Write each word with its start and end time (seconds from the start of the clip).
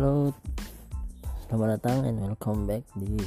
Halo, 0.00 0.32
selamat 1.44 1.76
datang 1.76 2.08
and 2.08 2.24
welcome 2.24 2.64
back 2.64 2.88
di 2.96 3.20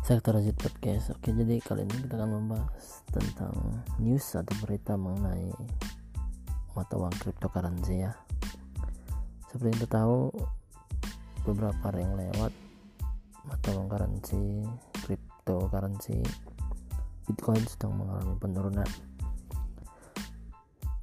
Sektor 0.00 0.40
Z 0.40 0.56
Podcast. 0.56 1.12
Oke, 1.12 1.36
jadi 1.36 1.60
kali 1.60 1.84
ini 1.84 2.08
kita 2.08 2.16
akan 2.16 2.40
membahas 2.40 3.04
tentang 3.12 3.52
news 4.00 4.24
atau 4.32 4.56
berita 4.64 4.96
mengenai 4.96 5.52
mata 6.72 6.96
uang 6.96 7.12
cryptocurrency 7.20 8.08
ya. 8.08 8.16
Seperti 9.52 9.68
yang 9.68 9.78
kita 9.84 10.00
tahu, 10.00 10.32
beberapa 11.44 11.76
hari 11.84 12.00
yang 12.00 12.16
lewat 12.16 12.52
mata 13.52 13.68
uang 13.76 13.92
currency, 13.92 14.64
cryptocurrency, 15.04 16.24
Bitcoin 17.28 17.68
sedang 17.68 18.00
mengalami 18.00 18.32
penurunan. 18.40 18.88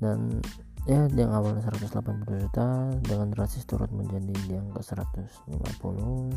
Dan 0.02 0.42
ya 0.88 1.04
yang 1.12 1.36
awalnya 1.36 1.68
180 1.68 2.48
juta 2.48 2.96
dengan 3.04 3.28
drastis 3.36 3.68
turun 3.68 3.92
menjadi 3.92 4.32
yang 4.48 4.72
ke 4.72 4.80
150 4.80 5.60
151 5.60 6.32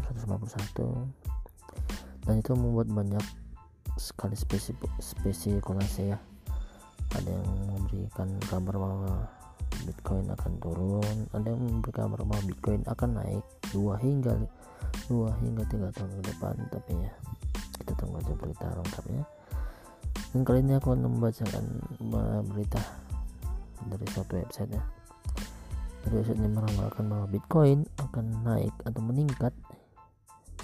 dan 2.26 2.34
itu 2.42 2.50
membuat 2.52 2.90
banyak 2.90 3.23
sekali 3.96 4.36
spekulasi 5.00 6.14
ya. 6.14 6.18
Ada 7.10 7.26
yang 7.26 7.48
memberikan 7.74 8.28
kabar 8.46 8.78
bahwa 8.78 9.26
Bitcoin 9.82 10.30
akan 10.30 10.52
turun 10.62 11.16
ada 11.34 11.51
yang 11.51 11.59
memberi 11.59 11.92
kabar 11.95 12.23
bahwa 12.23 12.42
Bitcoin 12.46 12.87
akan 12.87 13.18
naik 13.18 13.45
2 13.74 13.98
hingga 13.98 14.38
2 15.10 15.42
hingga 15.42 15.64
3 15.66 15.95
tahun 15.95 16.10
ke 16.20 16.23
depan. 16.30 16.54
Tapi 16.70 16.92
ya 17.02 17.12
kita 17.82 17.92
tunggu 17.98 18.23
aja 18.23 18.34
berita 18.38 18.66
lengkapnya. 18.78 19.24
Dan 20.30 20.46
kali 20.46 20.62
ini 20.62 20.78
aku 20.78 20.95
akan 20.95 21.02
membacakan 21.10 21.64
berita 22.54 22.78
dari 23.88 24.06
suatu 24.10 24.36
website 24.36 24.73
ya. 24.74 24.84
Dari 26.04 26.14
website 26.20 26.40
meramalkan 26.40 27.04
bahwa 27.09 27.26
Bitcoin 27.28 27.87
akan 28.00 28.24
naik 28.45 28.74
atau 28.84 29.00
meningkat 29.00 29.52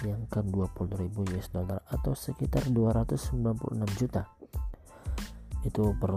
yang 0.05 0.29
ke 0.29 0.45
20.000 0.45 1.33
US 1.33 1.47
dollar 1.49 1.81
atau 1.89 2.13
sekitar 2.13 2.69
296 2.69 3.41
juta. 3.97 4.29
Itu 5.65 5.97
per 5.97 6.13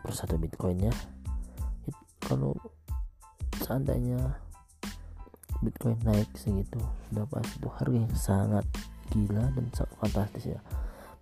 per 0.00 0.12
satu 0.14 0.38
Bitcoin 0.38 0.78
ya. 0.86 0.94
Kalau 2.22 2.54
seandainya 3.58 4.38
Bitcoin 5.60 5.98
naik 6.06 6.30
segitu 6.38 6.80
sudah 7.10 7.26
pasti 7.28 7.58
itu 7.58 7.68
harga 7.68 7.98
yang 7.98 8.16
sangat 8.16 8.64
gila 9.12 9.44
dan 9.52 9.66
sangat 9.74 9.92
fantastis 9.98 10.44
ya. 10.56 10.60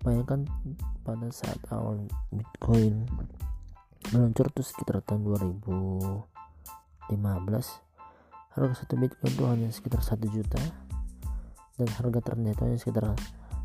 Bayangkan 0.05 0.47
pada 1.03 1.27
saat 1.35 1.59
awal 1.75 2.07
Bitcoin 2.31 3.09
meluncur 4.13 4.49
tuh 4.49 4.65
sekitar 4.65 5.05
tahun 5.05 5.29
2015 5.29 6.25
harga 8.57 8.75
satu 8.75 8.95
bitcoin 8.97 9.33
itu 9.33 9.45
hanya 9.45 9.69
sekitar 9.69 10.01
1 10.01 10.19
juta 10.33 10.63
dan 11.79 11.89
harga 12.01 12.19
terendah 12.25 12.57
itu 12.57 12.63
hanya 12.65 12.79
sekitar 12.81 13.05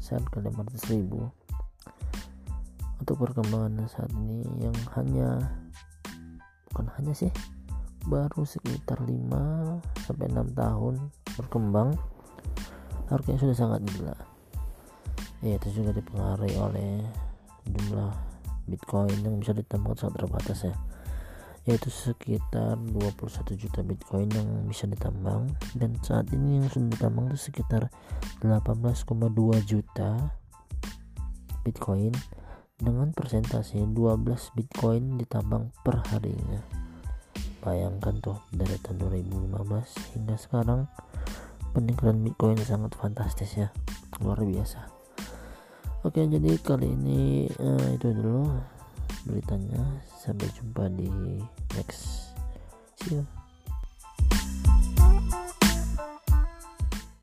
saat 0.03 0.22
ke 0.27 0.38
500 0.44 0.94
ribu. 0.94 1.31
Untuk 3.00 3.19
perkembangan 3.19 3.88
saat 3.88 4.11
ini 4.13 4.44
yang 4.59 4.75
hanya 5.00 5.59
bukan 6.72 6.88
hanya 7.00 7.13
sih 7.16 7.31
baru 8.03 8.44
sekitar 8.44 9.00
5 9.00 10.03
sampai 10.03 10.28
6 10.28 10.59
tahun 10.59 10.94
berkembang 11.39 11.95
harganya 13.07 13.39
sudah 13.39 13.57
sangat 13.57 13.81
gila. 13.95 14.16
Ya 15.44 15.55
itu 15.59 15.83
juga 15.83 15.95
dipengaruhi 15.95 16.55
oleh 16.59 17.03
Bitcoin 18.73 19.21
yang 19.21 19.38
bisa 19.38 19.53
ditambang 19.53 19.93
sangat 19.93 20.25
terbatas 20.25 20.66
ya. 20.66 20.73
Yaitu 21.63 21.93
sekitar 21.93 22.75
21 22.75 23.53
juta 23.53 23.85
Bitcoin 23.85 24.27
yang 24.33 24.49
bisa 24.66 24.89
ditambang 24.89 25.47
dan 25.78 25.95
saat 26.01 26.28
ini 26.34 26.59
yang 26.59 26.67
sudah 26.67 26.89
ditambang 26.91 27.31
itu 27.31 27.53
sekitar 27.53 27.94
18,2 28.41 29.13
juta 29.63 30.09
Bitcoin. 31.62 32.12
Dengan 32.73 33.13
persentase 33.16 33.79
12 33.79 33.95
Bitcoin 34.57 35.16
ditambang 35.22 35.72
per 35.85 36.03
harinya. 36.12 36.59
Bayangkan 37.63 38.19
tuh 38.19 38.44
dari 38.51 38.75
tahun 38.81 39.07
2015 39.07 40.17
hingga 40.19 40.35
sekarang 40.35 40.91
peningkatan 41.72 42.19
Bitcoin 42.25 42.59
sangat 42.59 42.91
fantastis 43.00 43.56
ya. 43.56 43.72
Luar 44.19 44.44
biasa 44.44 45.03
oke 46.03 46.19
jadi 46.19 46.52
kali 46.59 46.88
ini 46.91 47.47
uh, 47.59 47.88
itu 47.96 48.08
dulu 48.12 48.47
beritanya. 49.28 49.84
Sampai 50.24 50.47
jumpa 50.56 50.88
di 50.88 51.12
next 51.75 52.22